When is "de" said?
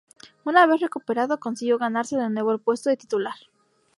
2.17-2.27, 2.89-2.97